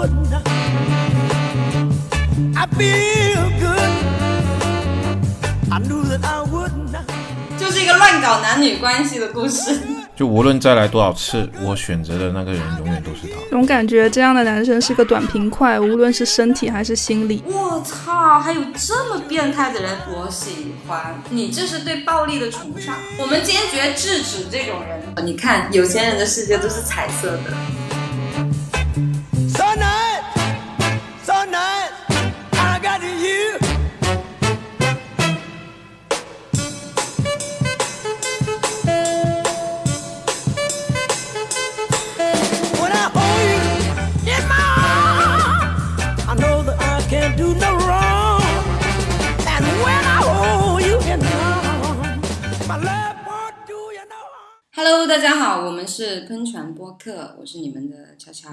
[0.00, 0.32] wouldn't.
[2.56, 3.92] I feel good.
[5.70, 6.96] I knew that I wouldn't.
[7.58, 9.78] 就是一个乱搞男女关系的故事。
[10.16, 13.38] 就无论再来多少次，我选择的那个人永远都是他。
[13.50, 17.42] 总感觉这样的男生是个短平快，无论是身体还是心理。
[17.46, 21.14] 我操，还有这么变态的人，我喜欢。
[21.28, 25.26] 你这是对暴力的崇尚，我们坚决制止这种人。
[25.26, 27.52] 你看，有钱人的世界都是彩色的。
[56.68, 58.48] 播客，我是你们的乔乔。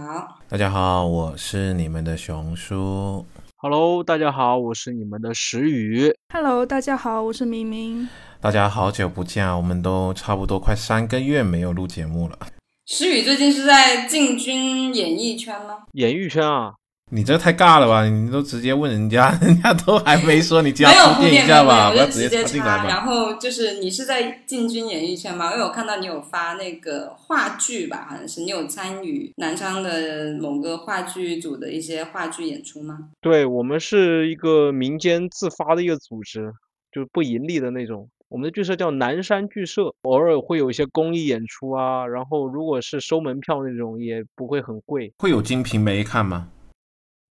[0.48, 3.26] 大家好，我是你们的熊叔。
[3.58, 6.14] Hello，大家好，我是你们的石宇。
[6.34, 8.08] Hello，大家好，我是明明。
[8.40, 12.38] 大家好久不见啊，我们都差不多快三个月没有录节目了。
[12.86, 15.80] 石宇最近是在进军演艺圈吗？
[15.94, 16.74] 演艺圈啊，
[17.10, 18.06] 你这太尬了吧？
[18.06, 22.30] 你都直接问人家， 人家都还没说，你就没有要铺铺垫，没有垫一下吧，我不要直接插。
[22.30, 22.86] 接插进来吧。
[22.90, 25.54] 然后就是你是在进军演艺圈吗？
[25.54, 32.98] 因为我看到你有发那个话剧吧，好像是你有参与南昌的某个话剧组的一些话剧演出吗？
[33.22, 36.52] 对我们是一个民间自发的一个组织，
[36.92, 38.10] 就是不盈利的那种。
[38.28, 46.50] 我们的剧社叫南山剧社，偶尔会有一些公益演出啊，然后如果是收门票那种，也不会很贵，会有《金瓶梅》看吗？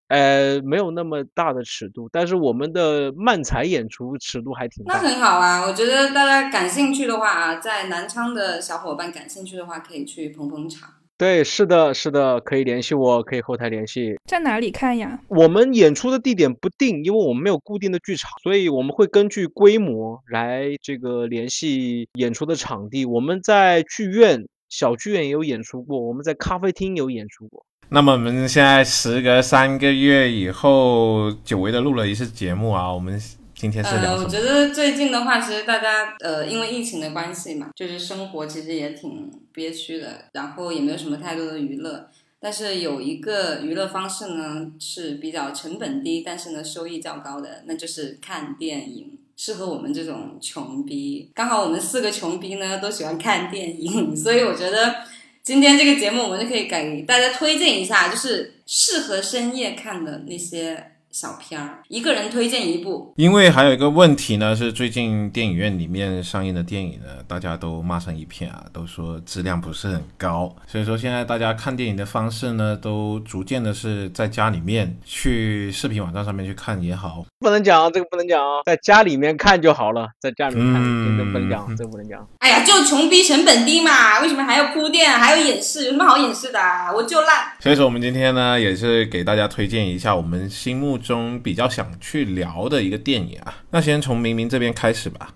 [0.08, 5.00] 呃，没有那么大的尺度，但是我们的漫才演出尺度还挺大那。
[5.00, 10.89] 很好啊，我觉得大家感兴趣的话啊，在南昌的小伙伴感兴趣的话，可以去捧捧场。
[11.17, 14.16] 对，是的，是的，可以联系我，可以后台联系。
[14.25, 15.17] 在哪里看呀？
[15.30, 23.06] 我们演出的地点不定，因为我们没有固定的剧场，所以我们会根据规模来这个联系演出的场地。
[23.06, 27.66] 我们在剧院、小剧院也有演出过，我们在咖啡厅有演出过。
[27.90, 32.91] 那么我们现在时隔三个月以后，久违的录了一次节目啊。
[32.91, 33.22] 我们
[33.53, 34.23] 今天是呃，聊什么？
[34.23, 42.09] 我觉得最近的话，其实大家呃，因为疫情的关系嘛，就是生活其实也挺憋屈的，然后也没有什么太多的娱乐。
[42.40, 51.29] 但是有一个娱乐方式呢是比较成本低，但是呢收益较高的，那就是看电影，适合我们这种穷逼。
[51.35, 54.96] 刚好我们四个穷逼呢都喜欢看电影，所以我觉得
[55.45, 63.14] 今天这个节目我们就可以给大家推荐一下，就是适合深夜看的那些小片儿，一个人推荐一部。
[63.16, 70.53] 因为还有一个问题呢，是最近电影院里面上映的电影呢，大家都骂成一片啊，都说质量不是很高。
[70.68, 82.28] 所以说现在大家看电影的方式呢，都逐渐的是在家里面去视频网站上面去看也好，不能讲，这个不能讲啊，在家里面看就好了，在家里面看，嗯这个不能讲，这个不能讲。
[82.40, 85.86] 哎呀，就穷逼成本低嘛，为什么还要铺垫，还要演示？
[85.86, 86.92] 有什么好演示的、啊？
[86.94, 87.53] 我就烂。
[87.62, 93.53] 所以说我们今天呢，也是给大家推荐一下我们心目中比较想去聊的一个电影啊。
[93.69, 95.33] 那先从明明这边开始吧。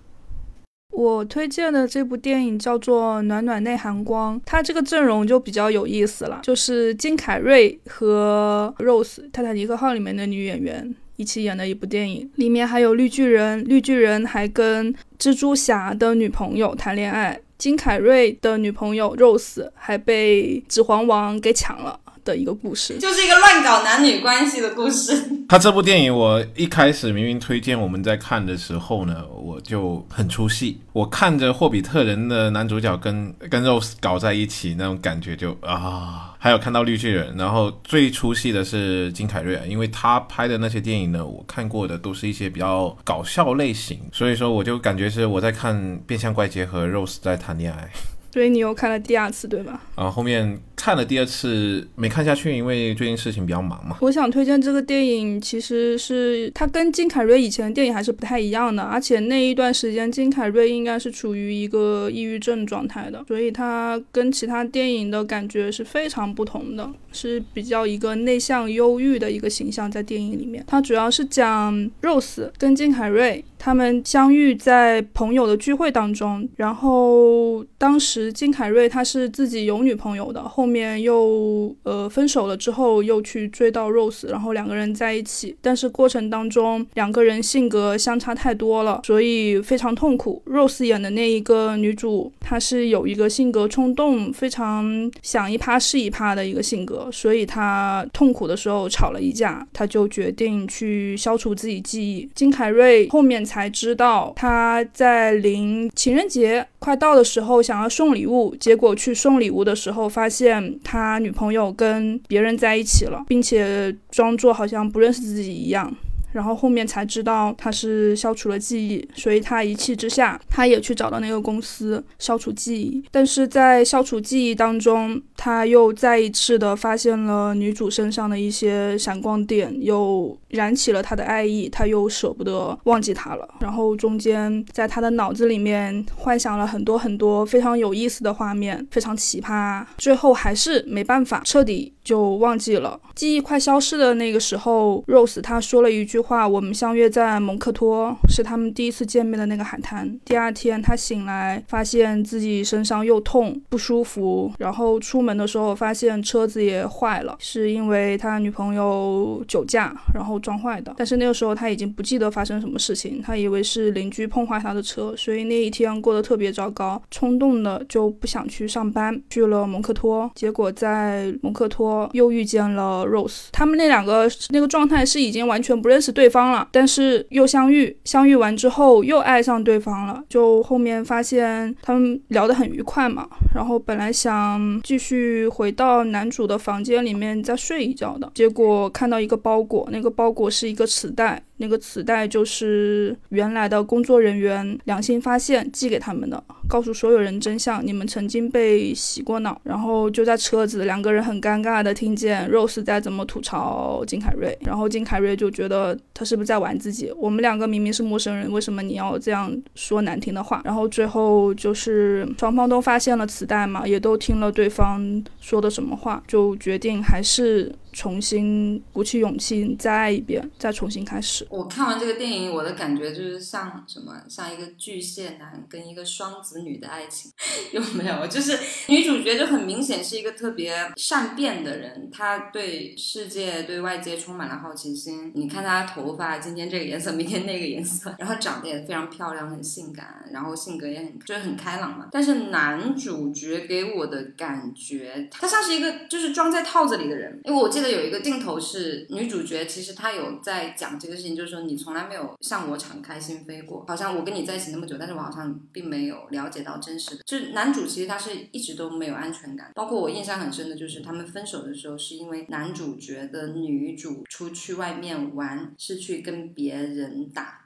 [0.92, 22.98] 我推荐的这部电影叫做《暖暖内含光》，它这个阵容就比较有意思了，就是金凯瑞和 Rose 泰坦尼克号里面的女演员一起演的一部电影，里面还有绿巨人，绿巨人还跟蜘蛛侠的女朋友谈恋爱，金凯瑞的女朋友 Rose 还被指环王给抢了的一个故事。
[22.98, 25.12] 就是一个乱搞男女关系的故事。
[25.48, 30.80] 他这部电影，我一开始明明推荐我们在看的时候呢，我就很出戏。
[30.92, 45.74] 我看着霍比特人的男主角跟跟 Rose 搞在一起，那种感觉就啊，还有看到绿巨人，然后最出戏的是金凯瑞啊，因为他拍的那些电影呢，我看过的都是一些比较搞笑类型，所以说我就感觉是我在看
[46.06, 47.90] 《变相怪杰》和 Rose 在谈恋爱。
[48.32, 49.82] 所以你又看了第二次，对吧？
[49.96, 53.96] 啊后后面看了第二次没看下去，因为最近事情比较忙嘛。
[54.00, 70.64] 我想推荐这个电影，其实是它跟金凯瑞以前的电影还是不太一样的，而且那一段时间金凯瑞应该是处于一个抑郁症状态的，所以他跟其他电影的感觉是非常不同的，是比较一个内向忧郁的一个形象在电影里面。
[70.66, 90.42] 它主要是讲 Rose 跟金凯瑞他们相遇在朋友的聚会当中，然后当时金凯瑞他是自己有女朋友的，后面又呃分手了之后，又去追到 Rose，然后两个人在一起，但是过程当中两个人性格相差太多了，所以非常痛苦。
[90.46, 102.28] Rose 演的那一个女主，她是有一个性格冲动，非常想一趴是一趴的一个性格，所以他痛苦的时候吵了一架，他就决定去消除自己记忆。
[102.34, 115.94] 金凯瑞后面才知道，他在临情人节快到的时候想要送礼物，结果去送礼物的时候发现他女朋友跟别人在一起了，并且装作好像不认识自己一样。
[116.32, 123.02] 然后后面才知道他是消除了记忆，所以他一气之下，他也去找到那个公司消除记忆。
[123.10, 133.48] 但是在消除记忆当中，他又再一次的发现了女主身上的一些闪光点，又燃起了他的爱意，他又舍不得忘记她了。
[133.60, 139.84] 然后中间在他的脑子里面幻想了很多很多非常有意思的画面，非常奇葩。
[139.98, 143.00] 最后还是没办法，彻底就忘记了。
[143.16, 146.20] 记忆快消失的那个时候，Rose 他说了一句。
[146.20, 150.20] 话，我们相约在蒙克托，是他们第一次见面的那个海滩。
[150.24, 160.94] 第二天，他醒来，发现自己身上又痛不舒服，然后出门的时候发现车子也坏了，是因为他女朋友酒驾然后撞坏的。
[160.98, 170.30] 但是那个时候他已经不记得发生什么事情，他以为是邻居碰坏他的车，所以那一天过得特别糟糕，冲动的就不想去上班，去了蒙克托。
[170.34, 176.10] 结果在蒙克托又遇见了 Rose，他们那两个那个状态是已经完全不认识。
[176.10, 180.22] 对方了，但是又相遇，相遇完之后又爱上对方了。
[180.28, 191.42] 就后面发现他们聊得很愉快嘛，然后本来想继续回到男主的房间里面再睡一觉的，结果看到一个包裹，那个包裹是一个磁带。
[191.60, 199.60] 那个磁带就是原来的工作人员良心发现寄给他们的，告诉所有人真相，你们曾经被洗过脑。
[199.62, 207.12] 然后就在车子，两个人很尴尬的听见 Rose 在怎么吐槽金凯瑞，然后金凯瑞就觉得他是不是在玩自己？
[207.18, 210.62] 我们两个明明是陌生人，为什么你要这样说难听的话？
[210.64, 217.70] 然后最后就是双方都发现了磁带嘛，也都听了对方说的什么话，就决定还是。
[217.92, 221.46] 重新鼓起勇气再爱一遍，再重新开始。
[221.50, 227.32] 我看完这个电影，我的感觉就是像什么，像一个巨蟹男跟一个双子女的爱情，
[227.72, 228.26] 有没有？
[228.28, 228.56] 就是
[228.86, 235.32] 女主角就很明显是一个特别善变的人，她对世界、对外界充满了好奇心。
[235.34, 242.06] 你看她头发，今天这个颜色，明天那个颜色，然后长得也非常漂亮，很性感，然后性格也很就是很开朗嘛。
[242.12, 247.79] 但是男主角给我的感觉，他像是一个就是装在套子里的人，因为我记。
[247.80, 257.22] 记得有一个镜头是女主角，其实她有在讲这个事情，就是说你从来没有向我敞开心扉过，好像我跟你在一起那么久，但是我好像并没有了解到真实的。
[257.24, 267.59] 就是男主其实他是一直都没有安全感，包括我印象很深的就是他们分手的时候，是因为男主角的女主出去外面玩，是去跟别人打。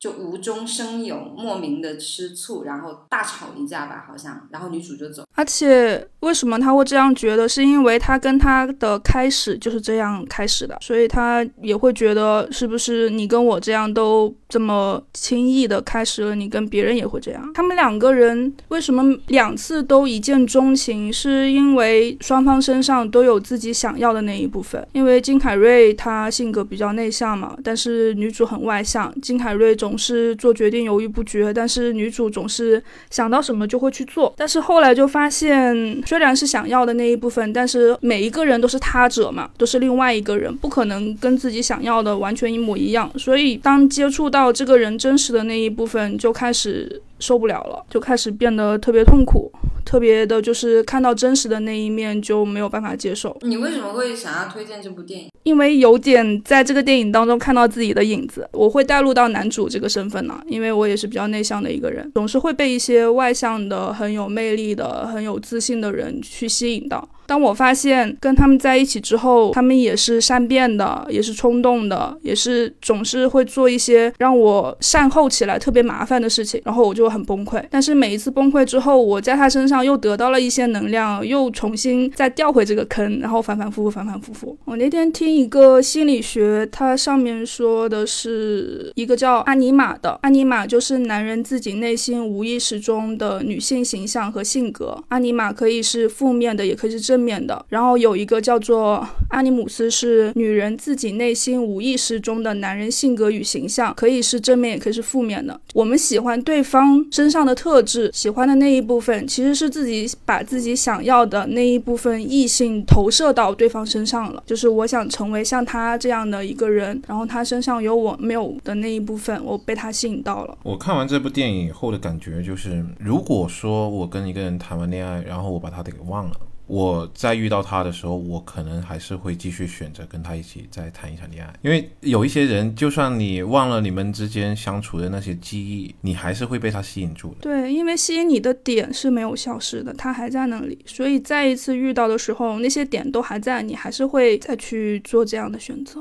[0.00, 5.22] 就无中生有，莫名的吃醋，然后大吵一架吧，好像，然后女主就走。
[5.36, 7.48] 而且为什么他会这样觉得？
[7.48, 17.50] 是因为他跟他的开始就是这样开始的，所以他也会觉得是不是你跟我这样都这么轻易的开始了，你跟别人也会这样。
[17.54, 21.12] 他们两个人为什么两次都一见钟情？
[21.12, 24.84] 是因为双方身上都有自己想要的那一部分。
[24.92, 29.49] 因为金凯瑞他性格比较内向嘛，但是女主很外向，金凯。
[29.50, 32.80] 海瑞总是做决定犹豫不决，但是女主总是
[33.10, 34.32] 想到什么就会去做。
[34.36, 43.10] 但是后来就发现，虽然是想要的那一部分，但是每一个人都是他者嘛，都是另外一个人，不可能跟自己想要的完全一模一样。
[43.18, 47.02] 所以当接触到这个人真实的那一部分，就开始。
[47.20, 49.52] 受不了了，就开始变得特别痛苦，
[49.84, 53.36] 特别的就是看到真实的那一面就没有办法接受。
[53.42, 55.30] 你为什么会想要推荐这部电影？
[55.42, 60.40] 因为有点在这个电影当中看到自己的影子，我会带入到男主这个身份呢。
[60.46, 67.08] 因为我也是比较内向的一个人，总是会被一些外向的、很有魅力的、很有自信的人去吸引到。
[67.26, 77.62] 当我发现跟他们在一起之后，他们也是善变的，也是冲动的，也是总是会做一些让我善后起来特别麻烦的事情，然后我就很崩溃。
[77.70, 84.58] 但是每一次崩溃之后，我在他身上又得到了一些能量，又重新再掉回这个坑，然后反反复复，反反复复。
[84.64, 95.00] 我那天听一个心理学，它上面说的是一个叫阿尼玛的，阿尼玛就是男人自己内心无意识中的女性形象和性格。
[95.08, 97.20] 阿尼玛可以是负面的，也可以是正。
[97.20, 105.60] 面的，然后有一个叫做阿尼姆斯是女人自己内心无意识中的男人性格与形象，可以是正面，也可以是负面的。
[105.74, 114.42] 我们喜欢对方身上的特质，喜欢的那一部分，其实是自己把自己想要的那一部分异性投射到对方身上了。
[114.46, 120.58] 就是我想成为像他这样的一个人，然后他身上有我没有的那一部分，我被他吸引到了。
[120.62, 126.32] 我看完这部电影以后的感觉就是，如果说我跟一个人谈完恋爱，然后我把他给忘了。
[126.70, 137.38] 我在遇到他的时候，我可能还是会继续选择跟他一起再谈一场恋爱，因为有一些人，就算你忘了你们之间相处的那些记忆，你还是会被他吸引住的。
[137.40, 146.00] 对，因为吸引你的点是没有消失的，他还在那里，所以再一次遇到的时候，那些点都还在，你还是会再去做这样的选择。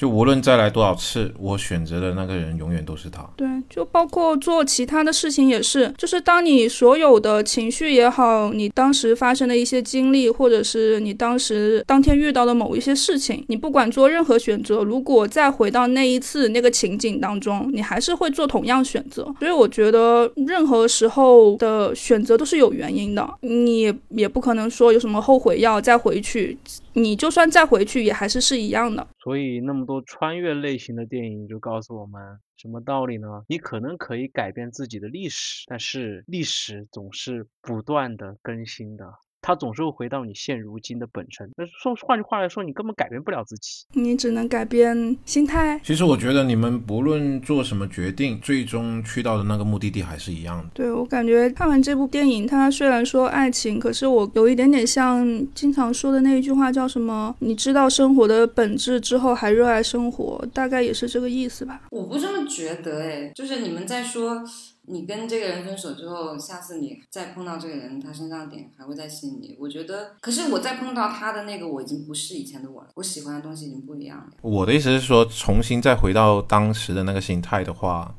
[0.00, 3.22] 就无论再来多少次，我选择的那个人永远都是他。
[3.36, 19.22] 对，就包括做其他的事情也是，就是当你所有的情绪也好，你当时发生的一些经历，或者是你当时当天遇到的某一些事情，你不管做任何选择，如果再回到那一次那个情景当中，你还是会做同样选择。
[19.38, 26.56] 所以我觉得任何时候的选择都是有原因的，你也不可能说有什么后悔药再回去，
[26.94, 29.06] 你就算再回去也还是是一样的。
[29.22, 32.20] 所以那么多穿越类型的电影就告诉我们
[32.56, 33.26] 什么道理呢？
[33.48, 39.04] 你可能可以改变自己的历史，但是历史总是不断的更新的。
[39.42, 41.50] 它总是会回到你现如今的本身。
[41.56, 43.84] 那说换句话来说，你根本改变不了自己。
[43.92, 45.80] 你只能改变心态。
[45.82, 50.70] 其实我觉得你们不论做什么决定，最终去到的那个目的地还是一样的。
[50.74, 57.34] 对我感觉看完这部电影，它虽然说爱情，可是我有一点点像经常说的那一句话，叫什么？
[57.40, 61.82] 你知道生活的本质之后，还热爱生活，大概也是这个意思吧。
[61.90, 64.44] 我不这么觉得哎，就是你们在说。
[64.90, 69.56] 你跟这个人分手之后，下次你再碰到这个人，他身上的点还会再吸引你。
[69.58, 74.26] 我觉得，可是我再碰到他的那个，我已经不是以前的我了，我喜欢的东西已经不一样了。
[74.42, 78.14] 我的意思是说，重新再回到当时的那个心态的话，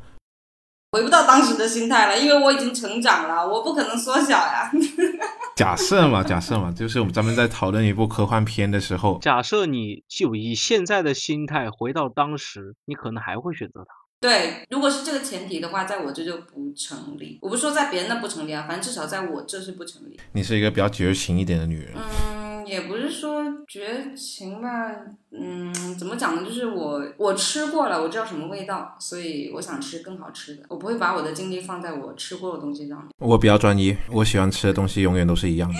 [0.93, 4.71] 回不到当时的心态了，因为我已经成长了，我不可能缩小呀。
[5.57, 14.00] 假设嘛，假设嘛，就是我们咱们在讨论一部科幻片的时候，假设你就以现在的心态回到当时，你可能还会选择他。
[14.21, 17.39] 对，如果是这个前提的话，在我这就不成立。
[17.41, 20.19] 我不是说在别人那不成立啊，反正至少在我这是不成立。
[20.33, 21.95] 你是一个比较绝情一点的女人。
[21.95, 24.91] 嗯，也不是说绝情吧，
[25.31, 26.43] 嗯，怎么讲呢？
[26.45, 30.65] 就是我我吃过了，我知道什么味道，所以我想吃更好吃的。
[30.67, 33.07] 我不会把我的精力放在我吃过的东西上面。
[33.17, 35.79] 我比较专一，我喜欢吃的东西永远都是一样的。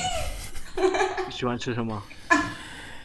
[1.30, 2.02] 你喜欢吃什么？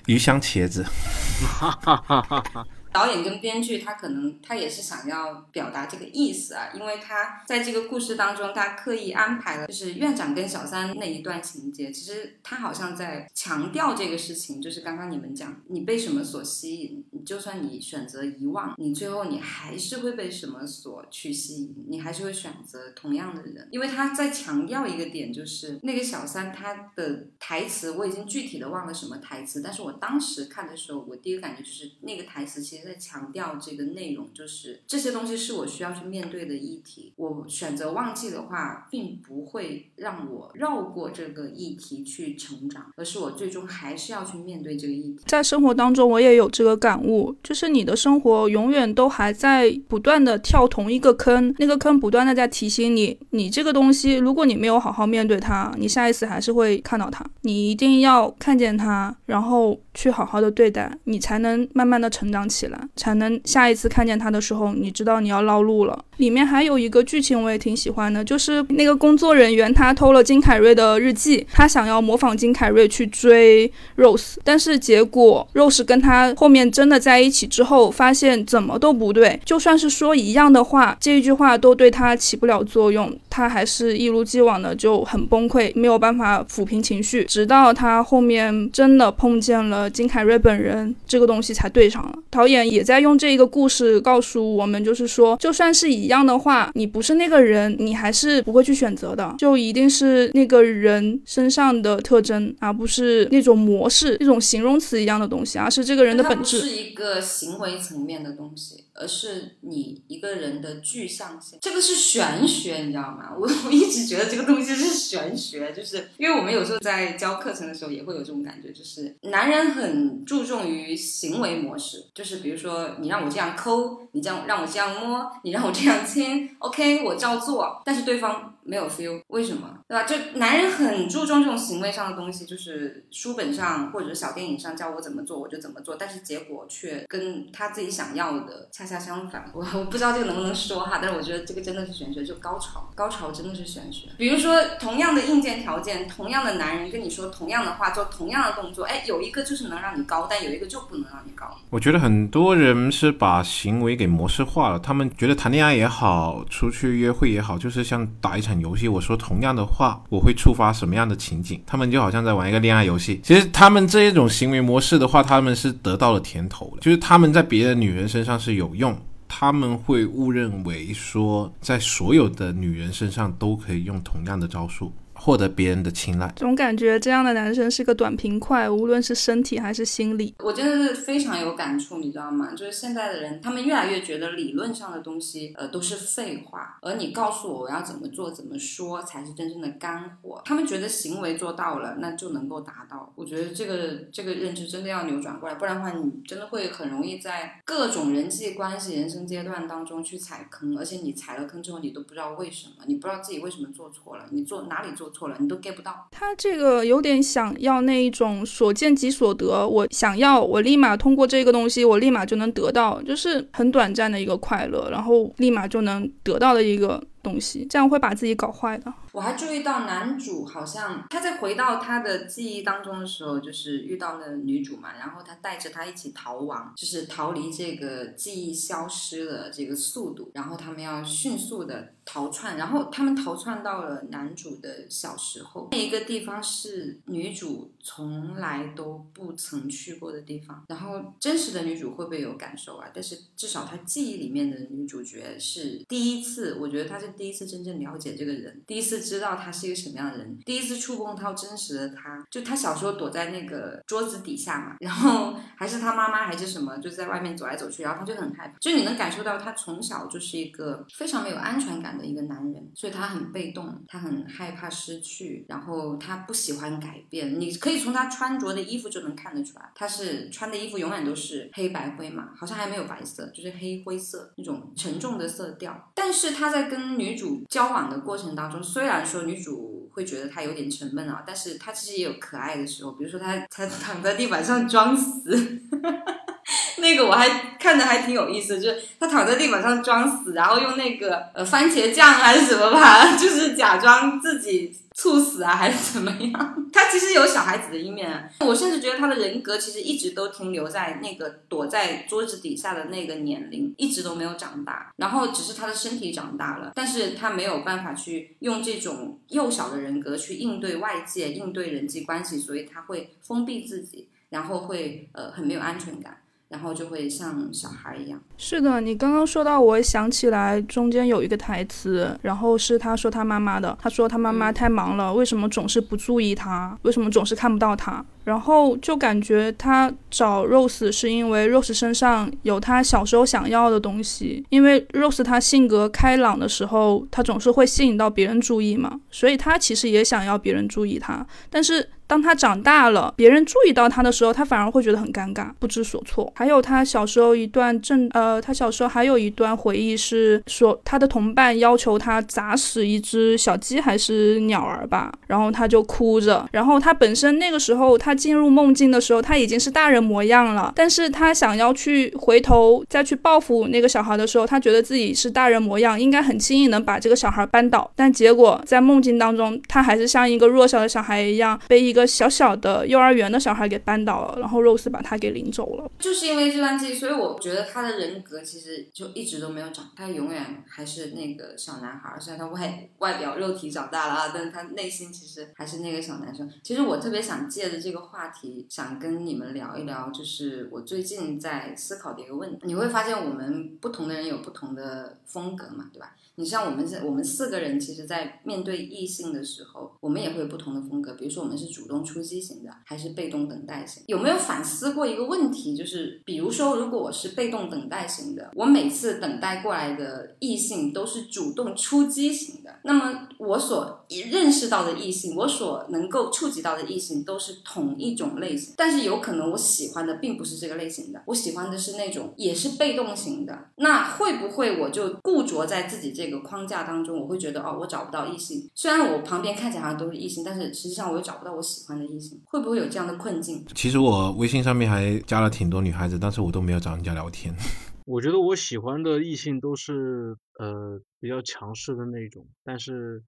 [0.06, 0.82] 鱼香茄子。
[2.96, 32.85] 导演跟编剧他可能他也是想要表达这个意思啊，因为他在这个故事当中，他刻意安排了就是院长跟小三那一段情节，其实他好像在强调这个事情，就是刚刚你们讲，你被什么所吸引，你就算你选择遗忘，你最后你还是会被什么所去吸引，你还是会选择同样的人，因为他在强调一个点，就是那个小三他的台词我已经具体的忘了什么台词，但是我当时看的时候，我第一个感觉就是那个台词其实。
[32.86, 37.12] 在强调这个内容，就是这些东西是我需要去面对的议题。
[37.16, 45.20] 我选择忘记的话，并不会让我绕过这个议题去成长，而是我最终还是要去面对这个议题。
[45.26, 57.24] 在生活当中，我也有这个感悟，就是你的生活永远都还在不断的跳同一个坑，那个坑不断的在提醒你，你这个东西，如果你没有好好面对它，你下一次还是会看到它。
[57.42, 62.75] 你一定要看见它，然后去好好的对待，你才能慢慢的成长起来。
[62.96, 66.04] 才能下一次看见他的时候，你知道你要绕路了。
[66.16, 92.12] 里面还有一个剧情我也挺喜欢的，就是那个工作人员他偷了金凯瑞的日记，他想要模仿金凯瑞去追 Rose，但是结果 Rose 跟他后面真的在一起之后，发现怎么都不对，就算是说一样的话，这一句话都对他起不了作用，他还是一如既往的就很崩溃，没有办法抚平情绪，直到他后面真的碰见了金凯瑞本人，这个东西才对上了。
[92.30, 106.60] 导演也在用这个故事告诉我们，就是说，就算是一一样的话，你不是那个人，你还是不会去选择的，就一定是那个人身上的特征，而不是那种模式、那种形容词一样的东西，而是这个人的本质。
[106.60, 108.85] 是一个行为层面的东西。
[108.98, 113.30] 而是你一个人的具象性，这个是玄学，你知道吗？
[113.38, 129.78] 我我一直觉得这个东西是玄学，就是因为我们有时候在教课程的时候也会有这种感觉，就是男人很注重于行为模式，就是比如说你让我这样抠，你这样让我这样摸，你让我这样亲， OK，我照做，但是对方没有 feel，为什么？
[129.88, 130.04] 对吧？
[130.04, 139.50] 就男人很注重这种行为上的东西，就是书本上或者小电影上教我怎么做我就怎么做，但是结果却跟他自己想要的恰恰相反。
[139.54, 144.08] 我我不知道这个能不能说哈，但是我觉得这个真的是玄学，就高潮，高潮真的是玄学。
[144.18, 151.46] 比如说同样的硬件条件，同样的男人跟你说同样的话，做同样的动作，哎，有一个就是能让你高，但有一个就不能让你高。
[151.70, 158.88] 我觉得很多人是把行为给模式化了，他们觉得谈恋爱也好，出去约会也好，就是像打一场游戏。
[158.88, 161.60] 我说同样的话，我会触发什么样的情景？
[161.66, 163.20] 他们就好像在玩一个恋爱游戏。
[163.22, 168.96] 其实他们这一种行为模式的话，他们是得到了甜头的，就是他们在别的女人身上是有用，
[169.28, 174.92] 他们会误认为说在所有的女人身上都可以用同样的招数。
[175.18, 180.34] 获得别人的青睐，总感觉这样的男生是个短平快，无论是身体还是心理。
[180.38, 182.52] 我真的是非常有感触，你知道吗？
[182.52, 190.40] 就是现在的人，他们越来越觉得理论上的东西，呃，都是废话，而你告诉我我要怎么做、怎么说才是真正的干货。
[190.44, 193.12] 他们觉得行为做到了，那就能够达到。
[193.16, 205.05] 我觉得这个这个认知真的要扭转过来，不然的话，你真的会很容易在各种人际关系、人生阶段当中去踩坑，而且你踩了坑之后，你都不知道为什么，你不知道自己为什么做错了，你做哪里做。
[205.10, 206.08] 错了，你都 get 不到。
[206.10, 217.02] 他这个有点想要那一种所见即所得，我想要，我立马通过这个东西，我立马就能得到，就是很短暂的一个快乐，然后立马就能得到的一个。
[217.26, 218.92] 东西，这样会把自己搞坏的。
[219.16, 240.62] 我还注意到男主好像他在回到他的记忆当中的时候，就是遇到了女主嘛，然后他带着她一起逃亡，就是逃离这个记忆消失的这个速度，然后他们要迅速的逃窜，然后他们逃窜到了男主的小时候，那一个地方是女主从来都不曾去过的地方。
[240.68, 242.90] 然后真实的女主会不会有感受啊？
[242.92, 247.06] 但是至少她记忆里面的女主角是第一次，我觉得她是。
[247.16, 277.16] 第一次真正了解这个人，第一次知道他是一个什么样的人，第一次触碰到真实的他，就他小时候躲在那个桌子底下嘛，然后 还是他妈妈还是什么，就在外面走来走去，然后他就很害怕，就你能感受到他从小就是一个非常没有安全感的一个男人，所以他很被动，他很害怕失去，然后他不喜欢改变，你可以从他穿着的衣服就能看得出来，他是穿的衣服永远都是黑白灰嘛，好像还没有白色，就是黑灰色那种沉重的色调，但是他在跟女。
[277.16, 285.60] 主交往的过程当中，虽然说女主会觉得她有点沉闷啊，但是她其实也有可爱的时候，比如说她她躺在地板上装死，
[286.78, 294.76] 那个我还看着还挺有意思，就是她躺在地板上装死，然后用那个呃番茄酱还是什么吧， 就是假装自己。
[294.96, 296.32] 猝死啊，还是怎么样？
[296.72, 304.90] 他其实有小孩子的一面，我甚至觉得他的人格其实一直都停留在那个躲在桌子底下的那个年龄，一直都没有长大。
[304.96, 316.22] 然后只是他的身体长大了，但是他没有办法去用这种幼小的人格去应对外界、应对人际关系，所以他会封闭自己，然后会呃很没有安全感。
[316.48, 318.20] 然后就会像小孩一样。
[318.36, 326.78] 是的，你刚刚说到，我想起来中间有一个台词，然后是他说他妈妈的，他说他妈妈太忙了，为什么总是不注意他？
[326.82, 328.04] 为什么总是看不到他？
[328.26, 341.88] 然后就感觉他找 Rose 是因为 Rose 身上有他小时候想要的东西，因为 Rose 他性格开朗的时候，他总是会吸引到别人注意嘛，所以他其实也想要别人注意他，但是。
[342.08, 346.32] 当他长大了，别人注意到他的时候，他反而会觉得很尴尬，不知所措。
[346.36, 356.48] 还有他小时候一段正呃，他小时候还有一段回忆是说，他的同伴要求他砸死一只小鸡还是鸟儿吧，然后他就哭着。
[356.52, 367.90] 然后他本身那个时候他进入梦境的时候，他已经是大人模样了，但是他想要去回头再去报复那个小孩的时候，他觉得自己是大人模样，应该很轻易能把这个小孩扳倒。
[367.96, 371.96] 但结果在梦境当中，他还是像一个弱小的小孩一样被一。
[371.96, 375.90] 个小小的幼儿园的小孩给扳倒了，然后 Rose 把他给领走了。
[375.98, 382.14] 就是因为这段记忆，所以我觉得他的人格其实就一直都没有长，他永远还是那个小男孩。
[382.20, 386.46] 虽然他外外表肉体长大了啊，但是他内心其实还是那个小男生。
[386.62, 392.66] 其实我特别想借着这个话题，想跟你们聊一聊，就是我最近在思考的一个问题。
[392.66, 396.14] 你会发现，我们不同的人有不同的风格嘛，对吧？
[396.38, 401.14] 你像我们这我们四个人，其实，在面对异性的时候，我们也会有不同的风格。
[401.14, 404.02] 比如说，我们是主动出击型的，还是被动等待型？
[404.06, 405.74] 有没有反思过一个问题？
[405.74, 418.74] 就是，比如说，如果我是被动等待型的，我每次等待过来的异性都是主动出击型的，那么我所认识到的异性，我所能够触及到的异性，都是同一种类型。
[418.76, 423.70] 但是，有可能我喜欢的并不是这个类型的，我喜欢的是那种也是被动型的。
[423.76, 426.25] 那会不会我就固着在自己这？
[426.28, 428.68] 这个框架当中，我会觉得哦，我找不到异性。
[428.74, 432.40] 虽然我旁边看起来好像都是异性，但是实际上我又找不到我喜欢的异性。
[432.44, 433.64] 会不会有这样的困境？
[433.74, 437.54] 其实我微信上面还加了挺多女孩子，但是我都没有找人家聊天。
[438.04, 443.22] 我觉得我喜欢的异性都是呃比较强势的那种，但是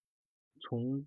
[0.61, 1.07] 从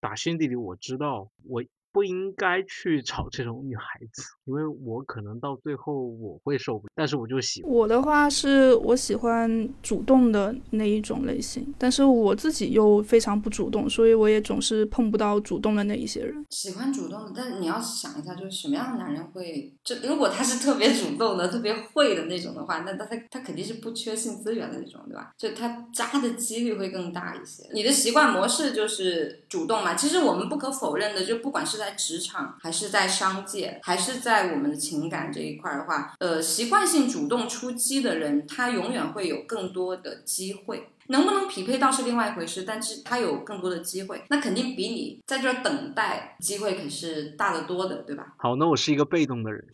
[0.00, 1.62] 打心底里我知道我。
[1.92, 6.92] 不应该去找这种女孩子，因为我可能到最后我会受不了。
[6.94, 16.44] 但是我就喜欢我的话是我喜欢主动的那一种类型，但是我自己又非常不主动，所以我也总是碰不到主动的那一些人。
[16.50, 19.74] 喜欢主动的，但是你要想一下，就是什么样的男人会？
[19.82, 25.32] 就如果他是特别主动的、特别会的那种的话，那他他他肯定是不缺性资源的那种，对吧？
[25.38, 27.68] 就他渣的几率会更大一些。
[27.72, 29.94] 你的习惯模式就是主动嘛。
[29.94, 40.88] 其实我们不可否认的，就不管是在职场还是在商界，还是在我们的情感这一块的话，呃，习惯性主动出击的人，他永远会有更多的机会。
[41.10, 48.34] 能不能匹配到是另外一回事，但是他有更多的机会，那肯定比你在这儿等待机会可是大得多的，对吧？
[48.36, 49.64] 好，那我是一个被动的人。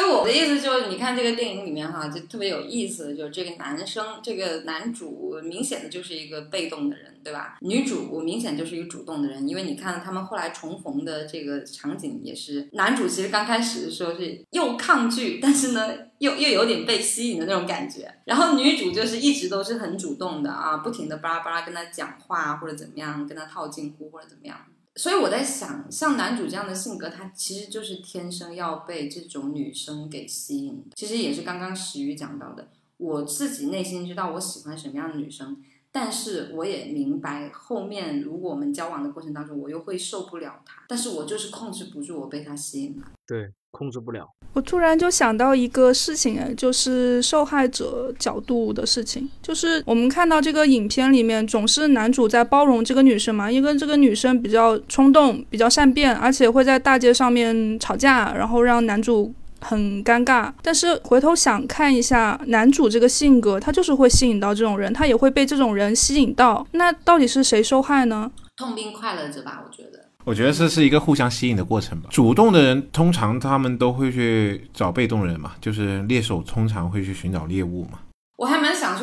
[0.00, 7.58] 所以我的意思就是，你看这个电影里面哈，就特别有意思的，就是这个男生，这个男主明显的就是一个被动的人，对吧？
[7.60, 24.56] 女主明显就是一个主动的人，因为你看他们后来重逢的这个场景也是，男主其实刚开始的时候是又抗拒，但是呢 又又有点被吸引的那种感觉，然后女主就是一直都是很主动的啊，不停的巴拉巴拉跟他讲话或者怎么样，跟他套近乎或者怎么样。
[24.96, 30.84] 所以我在想，像男主这样的性格，他其实就是天生要被这种女生给吸引。
[30.94, 43.12] 其实也是刚刚石宇讲到的，我自己内心知道我喜欢什么样的女生，但是我也明白后面如果我们交往的过程当中，我又会受不了她，但是我就是控制不住我被她吸引了。
[43.26, 43.52] 对。
[43.70, 44.28] 控制不了。
[44.52, 49.30] 我突然就想到一个事情，哎，就是受害者角度的事情。
[49.40, 60.52] 就是我们看到这个影片里面，总是男主在包容这个女生嘛，因为这个女生比较冲动，比较善变，而且会在大街上面吵架，然后让男主很尴尬。
[60.62, 66.66] 但是回头想看一下男主这个性格，他就是会吸引到这种人，他也会被这种人吸引到。
[66.72, 68.32] 那到底是谁受害呢？
[68.56, 70.09] 痛并快乐着吧，我觉得。
[70.24, 72.08] 我觉得这是一个互相吸引的过程吧。
[72.10, 77.98] 主动的人通常他们都会去找被动人嘛，就是猎手通常会去寻找猎物嘛。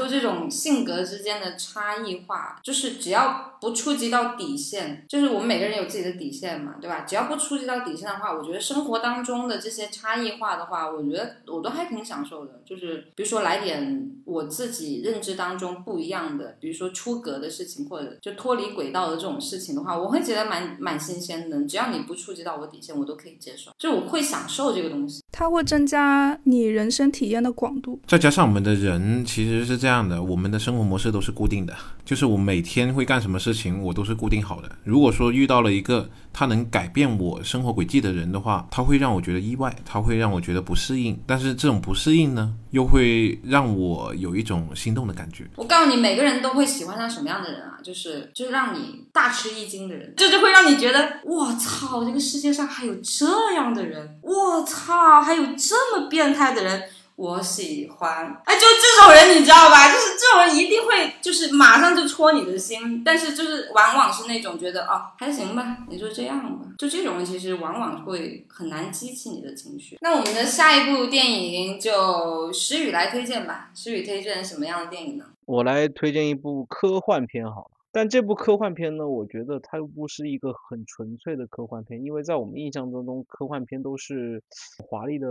[0.08, 7.02] 这种性格之间的差异化，就是只要不触及到底线，就是我们每个人有自己的底线嘛，对吧？
[7.02, 12.62] 只要不触及到底线的话，我觉得生活当中的这些差异化的话，我觉得我都还挺享受的。
[12.66, 21.64] 就是比如说来点我自己认知当中不一样的，比如说出格的事情，或者就脱离轨道的这种事情的话，我会觉得蛮蛮新鲜的。
[21.66, 25.24] 只要你不触及到我底线，我都可以接受，就我会享受这个东西。
[25.32, 29.26] 它会增加你人生体验的广度，再加上我们的人。
[29.26, 34.70] 其实是这样样的，我们的生活模式都是固定的，就是我每天会干什么事情，我都是固定好的。
[34.84, 41.20] 如果说遇到了一个他能改变我生活轨迹的人的话，他会让我觉得意外，他会让我觉得不适应。
[41.26, 45.46] 但是这种不适应呢，又会让我有一种心动的感觉。
[45.56, 47.80] 我告诉你，每个人都会喜欢上什么样的人啊？
[47.84, 56.84] 就是就是让你大吃一惊的人，这就会让你觉得，我操，这个世界上还有这样的人，我操，还有这么变态的人。
[57.18, 59.92] 我喜欢，哎，就这种人，你知道吧？
[59.92, 63.04] 就是这种人一定会，就是马上就戳你的心。
[63.04, 66.66] 但是就是往往是那种觉得，哦，还行吧，你就这样吧。
[66.78, 69.98] 就这种人，其实往往会很难激起你的情绪。
[70.02, 73.72] 那我们的下一部电影就石宇来推荐吧。
[73.74, 75.26] 石宇推荐什么样的电影呢？
[75.46, 77.72] 我来推荐一部科幻片好了。
[77.92, 84.44] 但这部科幻片呢，我觉得它又不是一个很纯粹的科幻片，因为在我们印象当中，科幻片都是
[84.88, 85.28] 华丽的。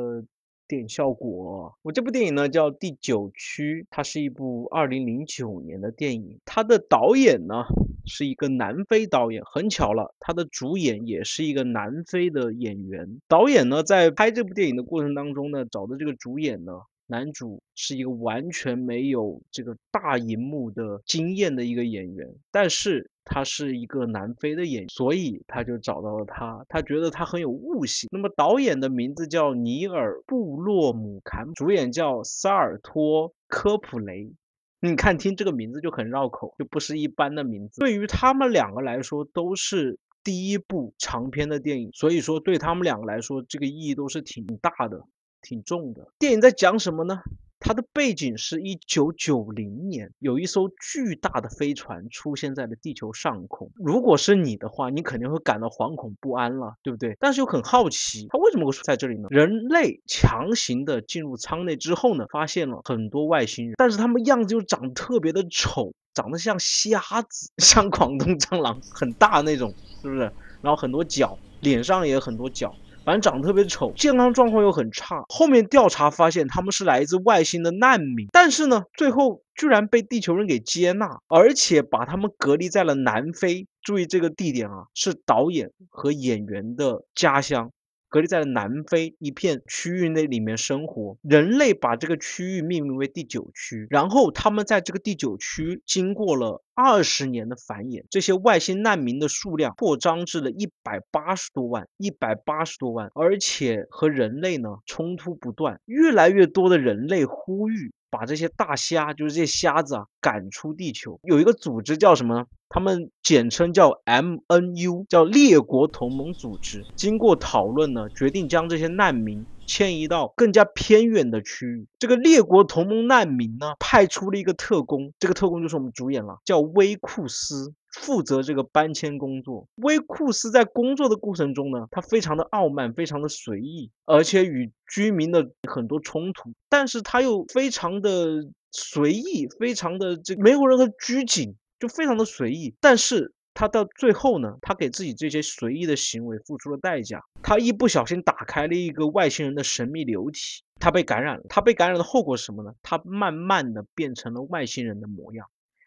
[0.69, 6.39] 电影效果，我这部电影呢叫《第九区》，它是一部二零零九年的电影。
[6.45, 7.65] 它的导演呢
[8.05, 13.21] 是一个南非导演，很巧了，他的主演也是一个南非的演员。
[13.29, 16.73] 导演呢在拍这部电影的过程当中呢，找的这个主演呢，
[17.07, 23.11] 男主是一个完全没有这个大荧幕的经验的一个演员，但是。
[23.27, 26.65] 他是一个南非的演员，所以他就找到了他。
[26.69, 28.09] 他觉得他很有悟性。
[28.13, 34.33] 那么导演的名字叫尼尔·布洛姆坎，主演叫萨尔托·科普雷。
[34.81, 37.81] 你看，听这个名字就很绕口，就不是一般的名字。
[37.81, 45.03] 对于他们两个来说，都是第一部长篇的电影，所以说对他们两个来说，这个意义都是挺大的、
[45.43, 46.13] 挺重的。
[46.19, 47.21] 电影在讲什么呢？
[47.59, 53.71] 它的背景是一九九零年，有一艘巨大的飞船出现在了地球上空。
[53.75, 57.17] 如果是你的话，你肯定会感到惶恐不安了，对不对？
[57.19, 59.29] 但是又很好奇，它为什么会出在这里呢？
[59.31, 70.31] 人类强行的进入舱内之后呢，发现了很多外星人，但是他们样子又长得特别的丑，长得像瞎子，像广东蟑螂，很大那种，是不是？
[70.63, 72.75] 然后很多角，脸上也有很多角。
[73.07, 75.23] 反正长得特别丑，健康状况又很差。
[75.29, 83.69] 后面调查发现他们是来自外星的难民，但是呢，最后居然被地球人给接纳，而且把他们隔离在了南非。
[83.81, 87.71] 注意这个地点啊，是导演和演员的家乡。
[88.17, 107.93] 隔离在了南非一片区域内里面生活，人类把这个区域命名为第九区，然后他们在这个第九区经过了二十年的繁衍，这些外星难民的数量扩张至了一百八十多万，一百八十多万，而且和人类呢冲突不断，越来越多的人类呼吁。
[108.17, 111.21] 把这些大虾，就是这些虾子啊，赶出地球。
[111.23, 112.47] 有一个组织叫什么呢？
[112.71, 116.83] 他们简称叫 MNU，叫列国同盟组织。
[116.97, 121.87] 经过讨论呢，决定将这些难民迁移到更加偏远的区域。
[121.99, 127.75] 这个列国同盟难民呢，派出了一个特工，这个特工就是我们主演了，叫威库斯。
[128.01, 129.67] 负责这个搬迁工作。
[129.77, 136.53] 威库斯在工作的过程中呢，他非常的傲慢，非常的随意，而且与居民的很多冲突。
[136.69, 142.75] 但是他又非常的随意，非常的这没有任何拘谨，就非常的随意。
[142.81, 147.23] 但是他到最后呢，他给自己这些随意的行为付出了代价。
[147.43, 151.45] 他一不小心打开了一个外星人的神秘流体，他被感染了。
[151.49, 152.73] 他被感染的后果是什么呢？
[152.83, 155.47] 他慢慢的变成了外星人的模样，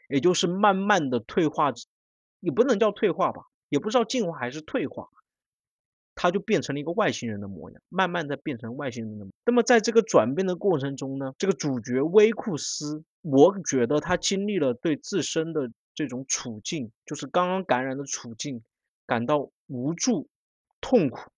[0.10, 1.72] 也就是慢慢的退化。
[2.40, 5.10] 也不能叫退化吧，也不知道进化还是退化，
[6.16, 9.32] 他就变成了一个外星人的模样，慢慢的变成外星人的模。
[9.46, 18.64] 那么在这个转变的过程中呢，这个主角威库斯，我觉得他经历了对自身的这种处境，就是刚刚感染的处境，
[19.06, 20.28] 感到无助、
[20.82, 21.32] 痛苦、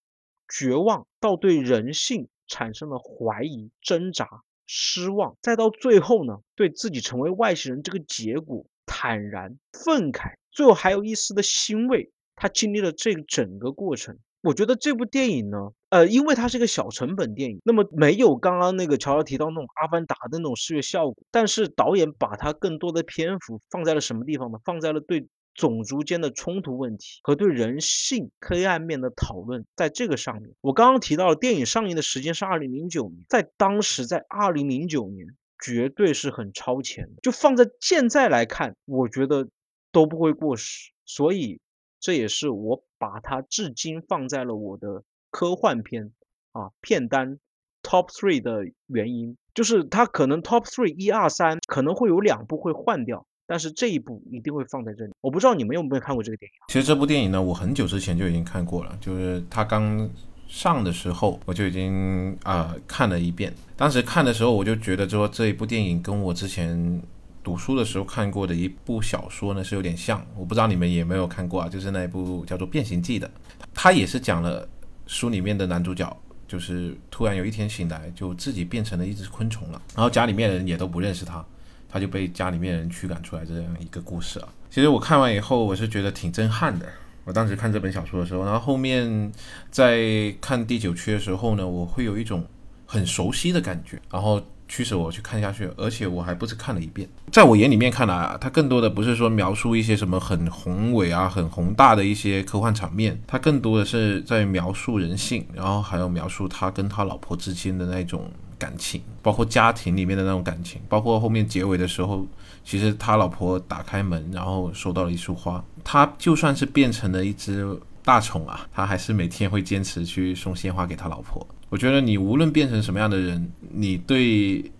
[0.48, 10.34] 绝望，到对人性产生了怀疑、挣扎、失望，再到最后呢，对自己成为外星人这个结果坦然、愤慨。
[10.52, 14.16] 最后还有一丝的欣慰，他经历了这整个过程。
[14.42, 24.58] 我觉得这部电影呢，呃，因为它是一个小成本电影，那么没有刚刚那个乔乔提到那种《阿凡达》的那种视觉效果，但是导演把它更多的篇幅放在了什么地方呢？
[24.64, 30.50] 放在了对种族间的冲突问题和对人性黑暗面的讨论，在这个上面。
[30.60, 35.24] 我刚刚提到了电影上映的时间是二零零九年，在当时，在二零零九年
[35.64, 37.12] 绝对是很超前的。
[37.22, 39.46] 就放在现在来看，我觉得。
[39.92, 41.60] 都不会过时，所以
[42.00, 46.10] 这也是我把它至今放在了我的科幻片
[46.52, 47.38] 啊片单
[47.82, 55.12] top three 的原因，就是它可能 top three 一二三可能会有两部会换掉，但是这一部一定会放在这里。
[55.20, 56.54] 我不知道你们有没有看过这个电影？
[56.68, 60.08] 其实这部电影呢，我很久之前就已经看过了，就是它刚
[60.48, 63.52] 上的时候我就已经啊看了一遍。
[63.76, 67.02] 当时看的时候我就觉得说这一部电影跟我之前。
[67.42, 73.28] 读书的时候看过的一部小说呢，是有点像，我不知道你们有没有看过啊，就是那一部叫做《变形记》的，
[73.74, 74.68] 它也是讲了
[75.06, 81.44] 书里面的男主角，就是突然有一天醒来，就自己变成了一只昆虫了，然后家里面人也都不认识他，
[81.88, 84.48] 他就被家里面人驱赶出来这样一个故事啊。
[84.70, 86.86] 其实我看完以后，我是觉得挺震撼的。
[87.24, 89.32] 我当时看这本小说的时候，然后后面
[89.70, 92.46] 在看第九区的时候呢，我会有一种
[92.86, 94.40] 很熟悉的感觉，然后。
[94.72, 97.06] 驱使我去看下去，而且我还不止看了一遍。
[97.30, 112.26] 在我眼里面看来啊，它更多的不是说描述一些什么很宏伟啊、很宏大的一些科幻场面，它更多的是在描述人性，然后还有描述他跟他老婆之间的那种感情，包括家庭里面的那种感情，包括后面结尾的时候，
[112.64, 121.46] 其实他老婆打开门，然后收到了一束花，他就算是变成了一只大宠啊，他还是每天会坚持去送鲜花给他老婆。
[121.68, 124.70] 我觉得你无论变成什么样的人，你对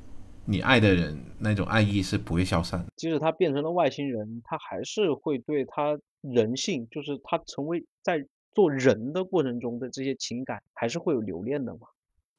[0.44, 2.84] 你爱的人那种爱意是不会消散。
[2.96, 11.86] 即使他变成了外星人，他还是会对他人性，就是他成为在做人的过程中的这些情感，还是会有留恋的嘛。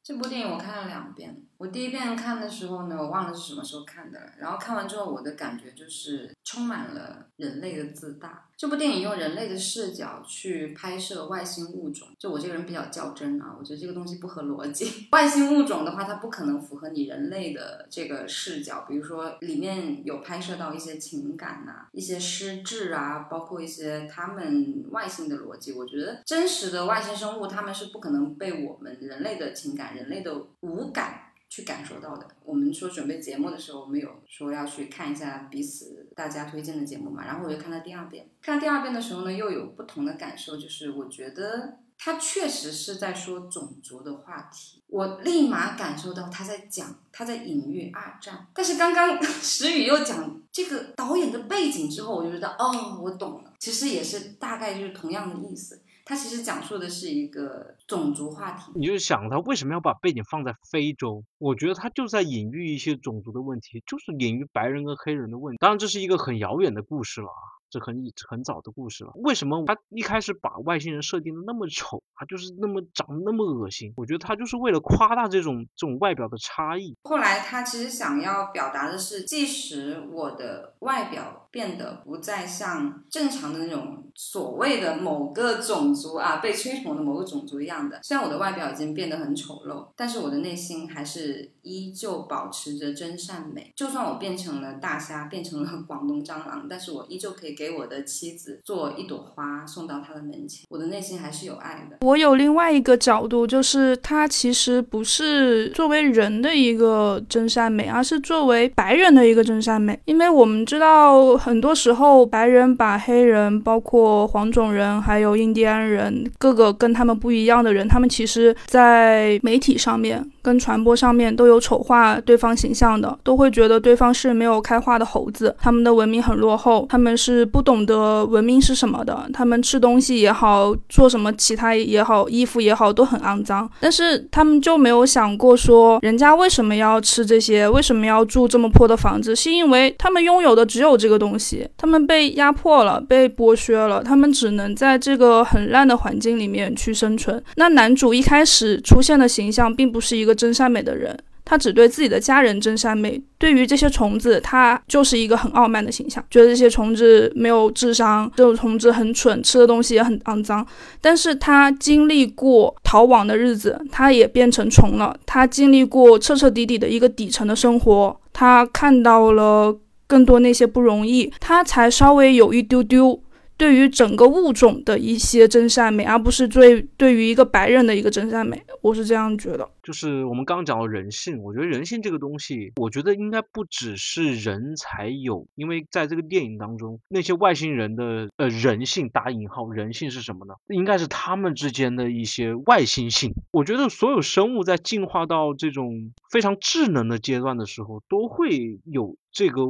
[0.03, 1.41] 这部电影我看了两遍。
[1.57, 4.33] 我第一遍看的时候呢，我忘了是什么时候看的了。
[4.37, 8.49] 然后看完之后，我的感觉就是充满了人类的自大。
[8.55, 15.07] 这部电影用人类的视角去拍摄外星物种，就我这个人比较较真啊，我觉得这个东西不合逻辑。
[15.11, 18.85] 外星物种的话，它不可能符合你人类的这个视角。
[18.87, 25.73] 比如说里面有拍摄到一些情感呐，一些失智啊，包括一些他们外星的逻辑。
[25.73, 31.32] 我觉得真实的外星生物，他们是不可能被我们人类的情感、人类的五感。
[31.53, 32.27] 去感受到的。
[32.43, 38.27] 我们说准备节目的时候，我们有说要去看一下彼此大家推荐的节目嘛，然后我就看了第二遍。
[38.41, 48.47] 看第二遍的时候呢，又有不同的感受，就是我觉得他确实是在说种族的话题，我立马感受到他在讲，他在隐喻二战。
[48.55, 55.83] 但是刚刚 石宇又讲这个导演的背景之后，我就觉得哦，我懂了，其实也是大概就是同样的意思。
[56.05, 58.71] 他其实讲述的是一个种族话题。
[58.75, 61.23] 你就想他为什么要把背景放在非洲？
[61.37, 65.57] 我觉得他就在隐喻一些种族的问题，就是隐喻白人跟黑人的问题。
[65.59, 67.61] 当然，这是一个很遥远的故事了啊。
[67.69, 67.95] 这很
[68.29, 69.11] 很早的故事了。
[69.15, 73.91] 为什么他一开始把外星人设定的那么丑，他就是那么长得那么恶心？
[73.97, 76.95] 我觉得他就是为了夸大这种这种外表的差异。
[77.01, 93.73] 后来他其实想要表达的是，即使我的外表变得不再像正常的那种所谓的某个种族啊被吹捧的某个种族一样的，虽然我的外表已经变得很丑陋，但是我的内心还是依旧保持着真善美。
[93.75, 97.73] 就算我变成了大虾，变成了广东蟑螂，但是我依旧可以给。
[97.73, 101.97] 我的妻子做一朵花送到他的门前，我的内心还是有爱的。
[102.01, 109.99] 我有另外一个角度，就是他其实不是作为人的一个真善美，而是作为白人的一个真善美。
[110.05, 127.47] 因为我们知道，很多时候白人把黑人，包括黄种人，还有印第安人，各个跟他们不一样的人，他们其实在媒体上面跟传播上面都有丑化对方形象的，都会觉得对方是没有开化的猴子，他们的文明很落后，他们是。
[127.53, 133.69] 不懂得文明是什么的，他们吃东西也好，做什么其他也好，衣服也好，都很肮脏。
[133.79, 137.69] 但是他们就没有想过说，人家为什么要吃这些？
[137.69, 139.35] 为什么要住这么破的房子？
[139.35, 147.41] 是因为他们拥有的只有这个东西，他们被压迫了，被剥削了，他们只能在这个很烂的环境里面去生存。
[147.55, 151.17] 那男主一开始出现的形象，并不是一个真善美的人。
[151.45, 160.65] 他只对自己的家人真善美，对于这些虫子，他就是一个很傲慢的形象，觉得这些虫子没有智商，这种虫子很蠢，吃的东西也很肮脏。
[161.01, 165.13] 但是他经历过逃亡的日子，他也变成虫了。
[165.25, 173.19] 他经历过彻彻底底的一个底层的生活，他看到了更多那些不容易，他才稍微有一丢丢。
[173.63, 179.71] 对于整个物种的一些真善美，而不是对对于一个白人的一个真善美，我是这样觉得。
[179.81, 190.55] 就是我们刚刚讲到人性，我觉得人性这个东西，我觉得应该不只是人才有，因为在这个电影当中，那些外星人的呃人性打引号人性是什么呢？
[190.67, 193.33] 应该是他们之间的一些外星性。
[193.51, 199.61] 我觉得所有生物在进化到这种非常智能的阶段的时候，都会有这个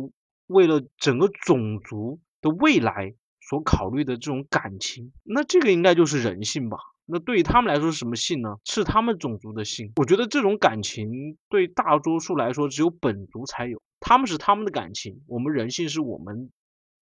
[0.48, 3.14] 为了整个种族的未来。
[3.50, 6.78] 所考虑的这种感情，那这个应该就是人性吧？
[7.06, 8.56] 那对于他们来说是什么性呢？
[8.64, 9.92] 是他们种族的性。
[9.98, 16.50] 我觉得这种感情对大多数来说只有本族才有，他们是他们的感情，我们人性是我们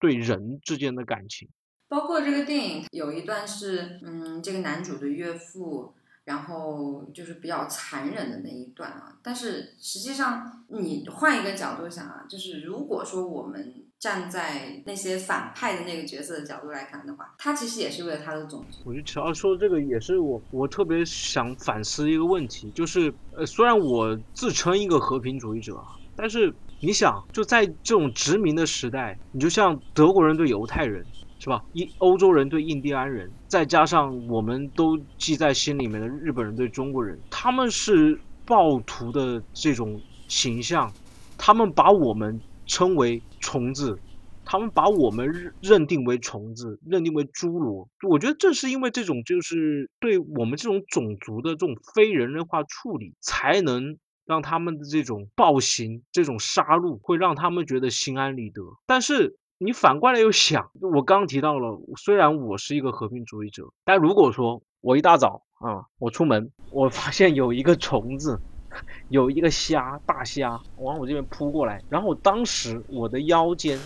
[0.00, 1.48] 对人之间的感情。
[1.88, 9.18] 包括这个电影有一段是，嗯，这个男主的岳父，然后就是比较残忍的那一段啊。
[9.22, 13.81] 但是实际上你换一个角度想啊，就是如果说我们。
[14.02, 18.80] 站在那些反派的那个角色的角度来看的话，他其实也是为了他的种族。
[18.84, 25.80] 我觉得乔说的这个也是我我特别想反思一个问题，就是呃，虽然我自称一个和平主义者，
[26.16, 31.06] 但是你想，就在这种殖民的时代，你就像德国人对犹太人，
[31.38, 31.62] 是吧？
[31.74, 40.92] 印欧洲人对印第安人，再加上我们都记在心里面的日本人对中国人，他们是暴徒的这种形象，
[41.38, 42.40] 他们把我们。
[42.64, 43.98] 称为虫子，
[44.44, 47.86] 他们把我们认认定为虫子，认定为侏罗。
[48.08, 58.62] 我觉得正是因为这种，就是对我们这种种族的这种非人类化处理，才能让他们的这种暴行、这种杀戮，会让他们觉得心安理得。
[58.86, 68.40] 但是你反过来又想，我刚提到了，虽然我是一个和平主义者，但如果说我一大早啊，我出门，我发现有一个虫子。
[69.08, 73.78] 有一个虾，大虾往我这边扑过来，然后当时我的腰间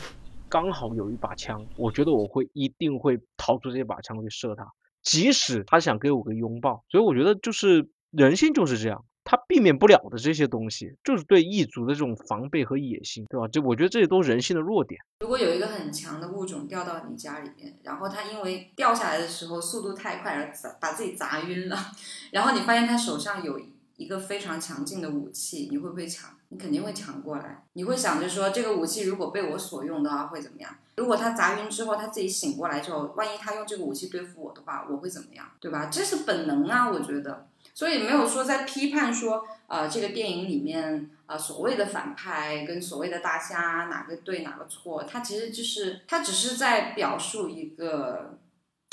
[0.49, 4.66] 刚好有一把枪，我觉得我会一定会掏出这把枪去射他，
[5.03, 6.85] 即使他想给我个拥抱。
[6.88, 13.49] 所以我觉得就是人性就是这样，他避免不了的这些东西，就是对异族的这种防备和野心，对吧？
[13.49, 15.01] 这我觉得这些都是人性的弱点。
[15.20, 21.77] 如果有一个很强的物种掉到你家里面，然后它因为掉下来的时候速度太快而砸把自己砸晕了，
[22.31, 23.61] 然后你发现他手上有。
[23.96, 26.30] 一个非常强劲的武器，你会不会抢？
[26.48, 27.64] 你肯定会抢过来。
[27.72, 30.76] 你会想着说，这个武器如果被我所用的话会怎么样？
[30.96, 35.46] 如果他砸晕之后，他自己醒过来之后，万一他用这个武器对付我的话，我会怎么样？
[35.61, 35.87] 对吧？
[35.87, 37.48] 这是本能啊，我觉得。
[37.74, 48.38] 所以没有说在批判说，呃，这个电影里面呃所谓的反派跟所谓的大虾哪个对哪个错，它其实就是它只是在表述一个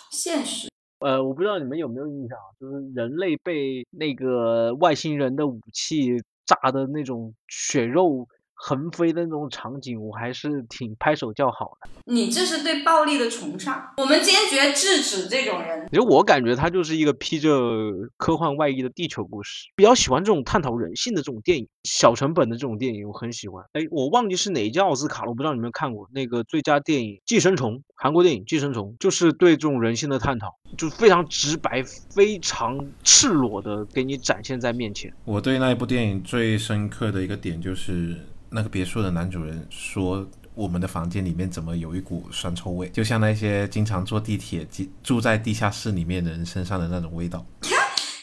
[0.10, 0.73] 现实。
[1.04, 8.28] 呃，我不知道你们有没有印象，就是人类被那个外星人的武器炸的那种血肉
[8.66, 11.90] 横飞的那种场景，我还是挺拍手叫好的。
[12.06, 15.86] 你这是对暴力的崇尚，我们坚决制止这种人。
[15.92, 17.52] 其实我感觉它就是一个披着
[18.16, 23.66] 科幻外衣的地球故事，比较喜欢这种探讨人性的这种电影，小成本的这种电影我很喜欢。
[23.74, 30.48] 哎，我忘记是哪一届奥斯卡了，我不知道你们看过那个最佳电影《寄生虫》，韩国电影《寄生虫》，就是对这种人性的探讨，
[30.78, 31.84] 就非常直白、
[32.16, 35.14] 非常赤裸的给你展现在面前。
[35.26, 38.16] 我对那一部电影最深刻的一个点就是
[38.54, 40.26] 那个别墅的男主人说。
[40.56, 42.88] 我们的房间里面怎么有一股酸臭味？
[42.90, 44.68] 就像那些经常坐地铁、
[45.02, 47.44] 住在地下室里面的人身上的那种味道。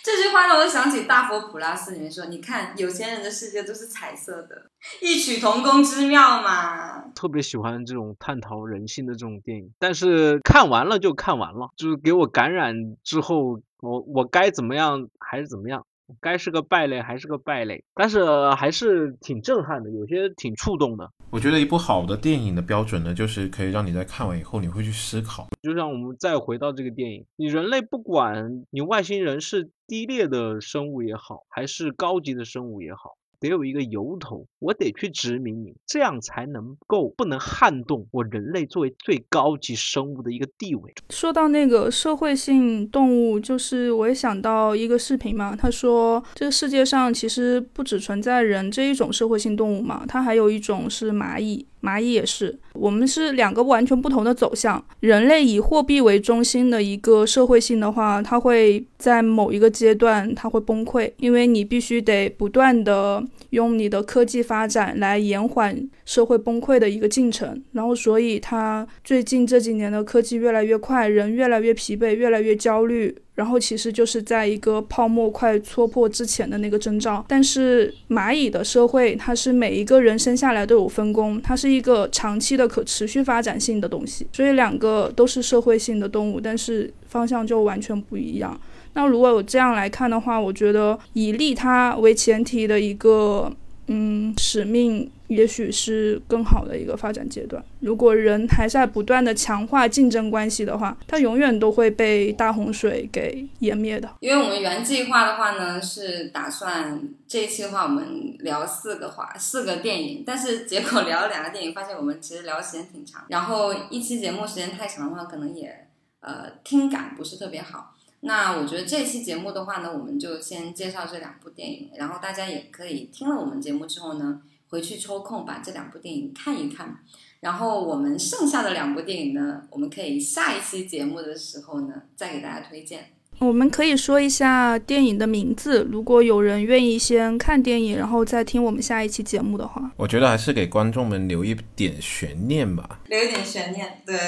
[0.04, 4.70] 这句话让我想起《大佛普拉斯》里面说：“你看，有钱人的世界都是彩色的，
[5.02, 12.72] 异曲同工之妙嘛。”特别喜欢这种探讨人性的这种电影，但是看完了就看完了，就是给我感染
[13.02, 15.84] 之后，我我该怎么样还是怎么样。
[16.20, 21.10] 该是个败类还是个败类，但是还是挺震撼的，有些挺触动的。
[21.30, 25.46] 我觉得一部好的电影的标准呢，就是可以让你在看完以后你会去思考。
[25.62, 33.16] 就像我们再回到这个电影，你人类不管你外星人是低劣的生物也好，还是高级的生物也好。
[33.40, 40.92] 得有一个由头，我得去殖民你，这样才能够不能撼动我人类作为最高级生物的一个地位。
[41.08, 51.66] 说到那个社会性动物，就是我也想到一个视频嘛，他说这个世界上其实不只存在人这一种社会性动物嘛，它还有一种是蚂蚁。
[51.82, 54.84] 蚂蚁也是，我们是两个完全不同的走向。
[55.00, 67.62] 人类以货币为中心的一个社会性的话，它会在某一个阶段它会崩溃，因为你必须得不断的用你的科技发展来延缓社会崩溃的一个进程。
[67.72, 73.16] 然后，所以它最近这几年的科技越来越快，人越来越疲惫，越来越焦虑。
[73.36, 88.60] 然后其实就是在一个泡沫快戳破之前的那个征兆，但是蚂蚁的社会，它是每一个人生下来都有分工，它是一个长期的可持续发展性的东西，所以两个都是社会性的动物，但是方向就完全不一样。
[88.94, 93.52] 那如果有这样来看的话，我觉得以利他为前提的一个。
[93.92, 97.60] 嗯，使命也许是更好的一个发展阶段。
[97.80, 104.08] 如果人还在不断的强化竞争关系的话，它永远都会被大洪水给湮灭的。
[104.20, 113.24] 因为我们原计划的话呢，是打算这一期的话我们聊四个话四个电影，但是结果聊了两个电影，发现我们其实聊时间挺长。
[113.26, 115.88] 然后一期节目时间太长的话，可能也
[116.20, 117.96] 呃听感不是特别好。
[118.22, 126.98] 那我觉得这期节目的话呢，我们就先介绍这两部电影，然后大家也可以听了我们节目之后呢，回去抽空把这两部电影看一看。
[127.40, 133.12] 然后我们剩下的两部电影呢，我们可以下一期节目的时候呢，再给大家推荐。
[133.40, 144.18] 我们可以说一下电影的名字，如果有人愿意先看电影，然后再听我们下一期节目的话，我觉得还是给观众们留一点悬念吧，留一点悬念，对，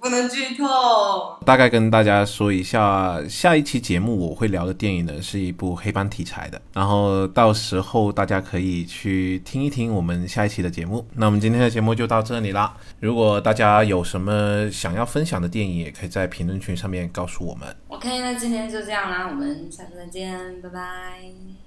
[0.00, 1.38] 不能剧透。
[1.46, 11.06] 大概跟大家说一下，下一期节目我会聊的电影呢，是一部黑帮题材的，然后到时候大家可以去听一听我们下一期的节目。
[11.14, 17.72] 那我们今天的节目就到这里啦，如果大家有什么想要分享的电影，也可以在评论区上面告诉我们。
[17.86, 18.55] OK，那今天。
[18.56, 21.20] 今天就这样啦，我们下次再见，拜拜，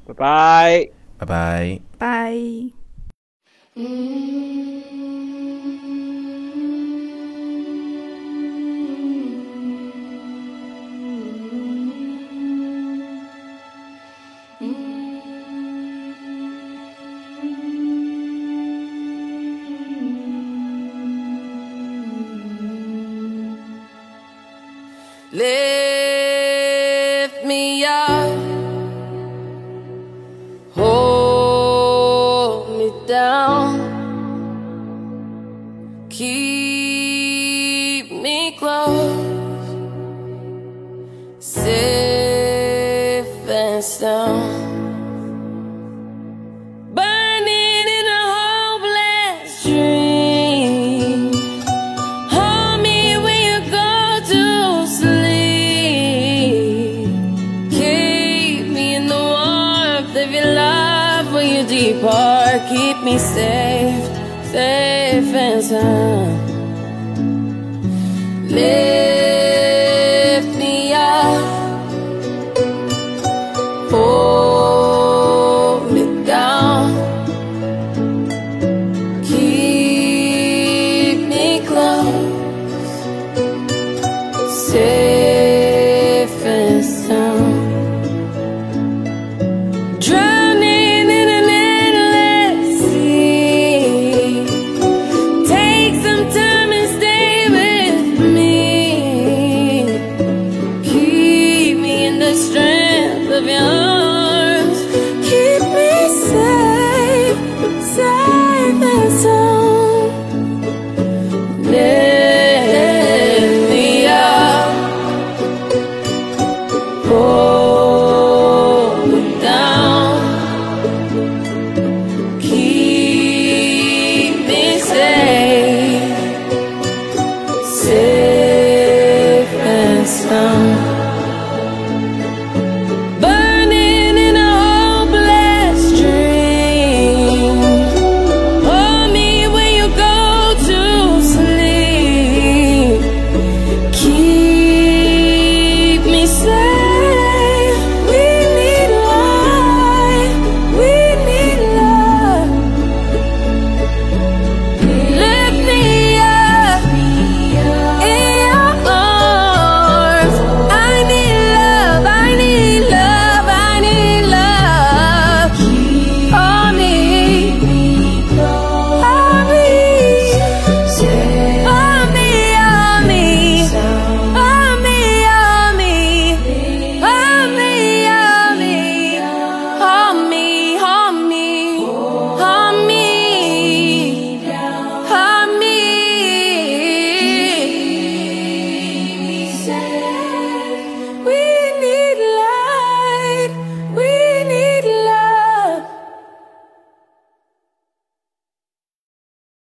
[0.07, 2.33] 拜拜，拜拜，拜。
[25.31, 25.98] Oh